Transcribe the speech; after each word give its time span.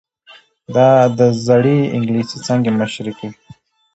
دا 0.75 0.89
د 1.17 1.19
زړې 1.47 1.77
انګلیسي 1.95 2.37
څانګې 2.45 2.71
مشري 2.79 3.13
کوي. 3.19 3.37